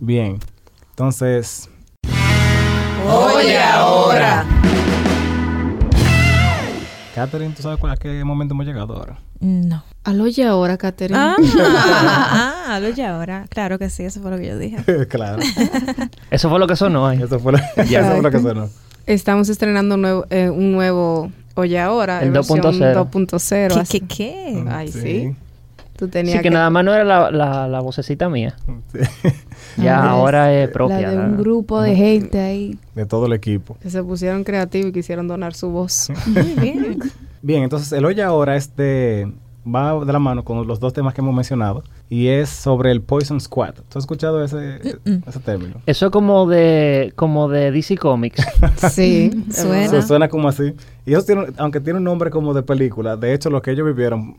[0.00, 0.38] Bien,
[0.88, 1.68] entonces,
[3.06, 4.46] Oye ahora.
[7.14, 9.18] Catherine, ¿tú sabes cuál- a qué momento hemos llegado ahora?
[9.40, 9.84] No.
[10.04, 11.18] Al oye ahora, Catherine.
[11.18, 11.36] Ah,
[12.68, 13.46] ah, lo ya ahora.
[13.48, 14.78] Claro que sí, eso fue lo que yo dije.
[15.08, 15.42] claro,
[16.30, 17.22] Eso fue lo que sonó ahí.
[17.22, 18.00] eso fue lo, Ya.
[18.00, 18.68] eso fue lo que sonó.
[19.06, 22.20] Estamos estrenando un nuevo, eh, un nuevo Oye ahora.
[22.22, 23.10] El versión 2.0.
[23.10, 23.88] 2.0.
[23.88, 24.64] ¿Qué, qué, qué?
[24.68, 25.36] Ay, sí.
[25.96, 28.56] Tú Sí, que, nada más no era la, la, la vocecita mía.
[28.92, 28.98] Sí.
[29.82, 31.08] Ya Ah, ahora es La propia.
[31.10, 32.78] de la- un grupo de gente ahí.
[32.94, 33.76] De todo el equipo.
[33.80, 36.10] que se pusieron creativos y quisieron donar su voz.
[36.26, 36.98] Muy bien.
[37.42, 39.30] Bien, entonces el hoy ahora es de,
[39.64, 43.00] va de la mano con los dos temas que hemos mencionado y es sobre el
[43.02, 43.74] Poison Squad.
[43.74, 44.80] ¿Tú has escuchado ese,
[45.26, 45.74] ese término?
[45.86, 48.44] Eso es como de, como de DC Comics.
[48.90, 49.30] sí.
[49.50, 49.84] Suena.
[49.84, 50.74] Eso suena como así.
[51.06, 53.86] Y ellos tienen, aunque tiene un nombre como de película, de hecho lo que ellos
[53.86, 54.38] vivieron,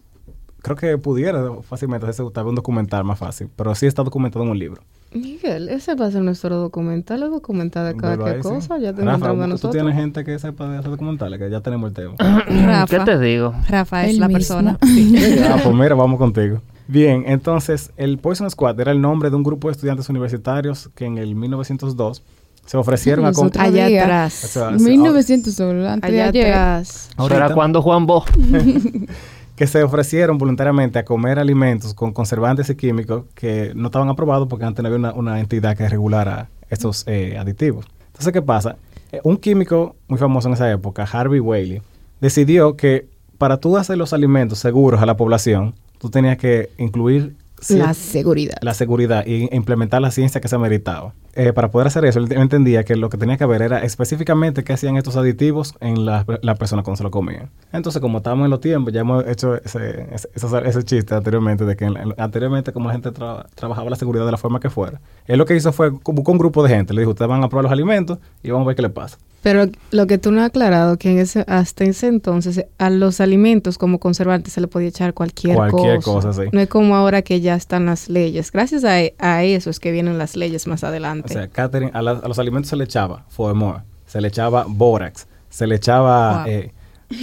[0.66, 4.44] creo que pudiera fácilmente hacerse tal vez un documental más fácil, pero sí está documentado
[4.44, 4.82] en un libro.
[5.14, 8.50] Miguel, ese va a ser nuestro documental, el documental de cada ahí, sí.
[8.50, 8.78] cosa.
[8.80, 9.72] Ya te Rafa, encontramos tú nosotros.
[9.74, 12.16] tienes gente que sepa de hacer documentales, que ya tenemos el tema.
[12.66, 12.98] Rafa.
[12.98, 13.54] ¿Qué te digo?
[13.70, 14.38] Rafa es Él la mismo.
[14.40, 14.78] persona.
[15.50, 16.60] ah, pues mira, vamos contigo.
[16.88, 21.06] Bien, entonces el Poison Squad era el nombre de un grupo de estudiantes universitarios que
[21.06, 22.24] en el 1902
[22.66, 23.32] se ofrecieron a...
[23.32, 24.44] con- Nosotros- Allá atrás.
[24.44, 26.48] O sea, 1900 solo, antes de Allá ayer.
[26.54, 27.10] atrás.
[27.30, 28.26] Era cuando Juan Bo.
[29.56, 34.48] que se ofrecieron voluntariamente a comer alimentos con conservantes y químicos que no estaban aprobados
[34.48, 37.86] porque antes no había una, una entidad que regulara estos eh, aditivos.
[38.08, 38.76] Entonces, ¿qué pasa?
[39.12, 41.82] Eh, un químico muy famoso en esa época, Harvey Whaley,
[42.20, 47.36] decidió que para tú hacer los alimentos seguros a la población, tú tenías que incluir
[47.70, 48.58] La seguridad.
[48.62, 51.14] la seguridad y implementar la ciencia que se meritaba.
[51.34, 54.64] Eh, para poder hacer eso, él entendía que lo que tenía que ver era específicamente
[54.64, 57.50] qué hacían estos aditivos en la, la persona cuando se lo comían.
[57.74, 61.66] Entonces, como estábamos en los tiempos, ya hemos hecho ese, ese, ese- ese chiste anteriormente,
[61.66, 64.70] de que la- anteriormente como la gente tra- trabajaba la seguridad de la forma que
[64.70, 65.02] fuera.
[65.28, 67.50] Él lo que hizo fue, buscó un grupo de gente, le dijo, ustedes van a
[67.50, 69.18] probar los alimentos y vamos a ver qué le pasa.
[69.46, 73.22] Pero lo que tú no has aclarado, que en ese, hasta ese entonces a los
[73.22, 76.30] alimentos como conservantes se le podía echar cualquier, Cualquier cosa.
[76.30, 76.50] cosa, sí.
[76.52, 78.52] No es como ahora que ya están las leyes.
[78.52, 81.32] Gracias a, a eso es que vienen las leyes más O adelante.
[81.36, 85.28] sea, Catherine, a, la- a los alimentos se le echaba Foemor, se le echaba Borax,
[85.52, 86.52] se le echaba, Wow.
[86.52, 86.74] eh,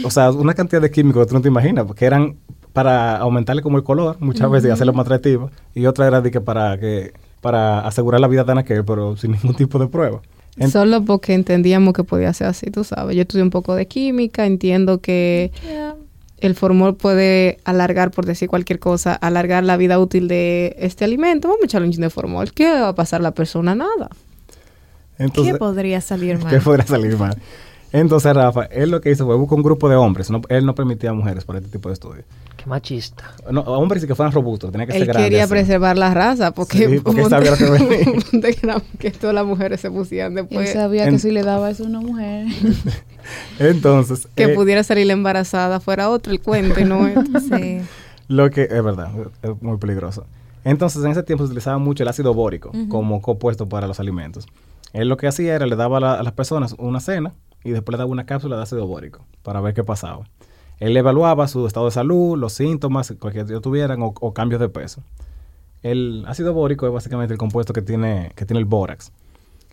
[0.05, 2.37] o sea, una cantidad de químicos que tú no te imaginas, porque eran
[2.73, 6.31] para aumentarle como el color, muchas veces, y hacerlo más atractivo, y otra era de
[6.31, 10.21] que para que para asegurar la vida de Anakel, pero sin ningún tipo de prueba.
[10.57, 13.17] En- Solo porque entendíamos que podía ser así, tú sabes.
[13.17, 15.51] Yo estudié un poco de química, entiendo que
[16.39, 21.49] el formol puede alargar, por decir cualquier cosa, alargar la vida útil de este alimento.
[21.49, 22.53] Vamos a echarle un chin de formol.
[22.53, 23.75] ¿Qué va a pasar a la persona?
[23.75, 24.11] Nada.
[25.19, 26.51] entonces, ¿Qué podría salir mal?
[26.53, 27.37] ¿Qué podría salir mal?
[27.93, 30.31] Entonces, Rafa, él lo que hizo fue buscar un grupo de hombres.
[30.31, 32.25] no- él no permitía mujeres para este tipo de estudios.
[32.63, 33.25] Qué machista.
[33.51, 35.25] No, hombres y que fueran robustos, tenía que Él ser grandes.
[35.27, 35.51] quería así.
[35.51, 37.67] preservar la raza porque, Sí, porque él sabía lo que
[38.39, 40.73] de que, la- que todas las mujeres se pusieran Él después.
[40.73, 42.47] sabía en- que si le daba eso a una mujer.
[43.59, 47.09] Entonces, Que eh, pudiera salir embarazada fuera otro el cuento y no.
[47.41, 47.81] Sí.
[48.29, 49.11] Lo que es verdad,
[49.43, 50.25] es muy peligroso.
[50.65, 54.47] Entonces, en ese tiempo se utilizaba mucho el ácido bórico como compuesto para los alimentos.
[54.93, 57.33] Él lo que hacía era le daba a, la- a las personas una cena
[57.65, 60.25] y después le daba una cápsula de ácido bórico para ver qué pasaba.
[60.83, 64.69] Él evaluaba su estado de salud, los síntomas cualquier que tuvieran o, o cambios de
[64.69, 65.03] peso.
[65.83, 69.13] El ácido bórico es básicamente el compuesto que tiene, que tiene el bórax.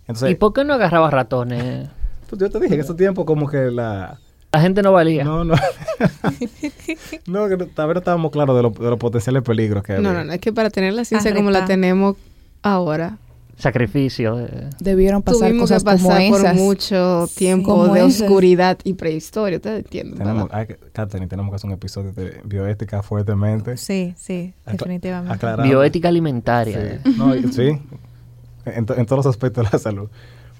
[0.01, 1.89] Entonces, ¿Y por qué no agarraba ratones?
[2.29, 4.19] pues, yo te dije, en ese tiempo como que la...
[4.51, 5.23] La gente no valía.
[5.23, 5.53] No, no.
[7.27, 9.93] no, que no- tal vez no estábamos claros de, lo- de los potenciales peligros que
[9.93, 10.13] No, había.
[10.21, 10.33] no, no.
[10.33, 12.15] Es que para tener la ciencia como la tenemos
[12.63, 13.17] ahora,
[13.59, 14.35] Sacrificio.
[14.37, 16.55] de- Debieron pasar tuvimos que cosas como pasar por esas.
[16.55, 18.21] mucho tiempo de esas.
[18.21, 19.57] oscuridad y prehistoria.
[19.57, 20.17] ¿Ustedes entienden?
[20.17, 23.75] Tenemos, hay que, Catherine, tenemos que hacer un episodio de bioética fuertemente.
[23.77, 25.45] Sí, sí, definitivamente.
[25.63, 27.01] Bioética alimentaria.
[27.03, 27.77] Sí, no, sí,
[28.65, 30.09] en, to- en todos los aspectos de la salud.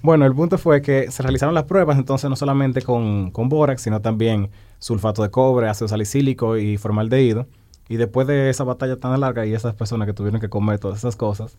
[0.02, 3.82] Bueno, el punto fue que se realizaron las pruebas entonces no solamente con, con bórax,
[3.82, 7.46] sino también sulfato de cobre, ácido salicílico y formaldehído.
[7.88, 10.98] Y después de esa batalla tan larga y esas personas que tuvieron que comer todas
[10.98, 11.56] esas cosas,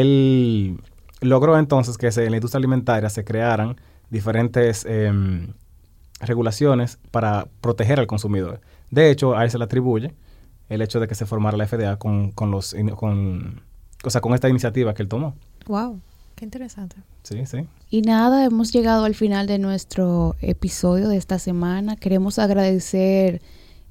[0.00, 0.78] él
[1.20, 3.76] logró entonces que se- en la industria alimentaria se crearan
[4.10, 5.52] diferentes em,
[6.20, 8.60] regulaciones para proteger al consumidor.
[8.90, 10.14] De hecho, a él se le atribuye
[10.68, 13.62] el hecho de que se formara la FDA con, con los con,
[14.04, 15.34] o sea, con esta iniciativa que él tomó.
[15.66, 16.00] Wow,
[16.36, 16.96] qué interesante.
[17.22, 17.66] Sí, sí.
[17.90, 21.96] Y nada, hemos llegado al final de nuestro episodio de esta semana.
[21.96, 23.42] Queremos agradecer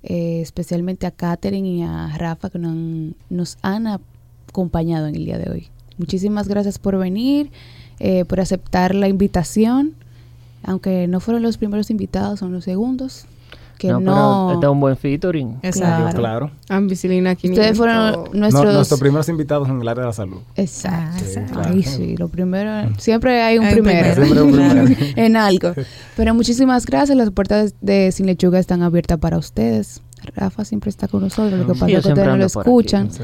[0.04, 5.26] eh, especialmente a Katherine y a Rafa que nos han, nos han acompañado en el
[5.26, 5.68] día de hoy.
[6.00, 7.52] Muchísimas gracias por venir,
[8.00, 9.94] eh, por aceptar la invitación.
[10.64, 13.26] Aunque no fueron los primeros invitados, son los segundos.
[13.78, 14.46] Que no, no.
[14.48, 15.58] pero este es un buen featuring.
[15.62, 16.18] Exacto.
[16.18, 16.52] Claro.
[16.68, 17.58] Ampicilina 500.
[17.60, 19.00] Ustedes fueron No, nuestros.
[19.00, 20.40] primeros invitados en el área de la salud.
[20.58, 21.16] Exacto.
[21.16, 21.54] Ah, Sí, exacto.
[21.54, 21.70] claro.
[21.74, 22.94] Ay, sí, lo primero.
[22.98, 24.16] Siempre hay un primero.
[24.16, 24.26] primero.
[24.26, 24.52] Siempre un
[24.86, 25.14] primero.
[25.16, 25.72] en algo.
[26.18, 27.18] Pero muchísimas gracias.
[27.18, 30.02] Las puertas de Sin Lechuga están abiertas para ustedes.
[30.36, 31.58] Rafa siempre está con nosotros.
[31.58, 32.60] Lo que pasa es que ustedes no lo aquí.
[32.60, 33.12] escuchan.
[33.14, 33.24] Sí.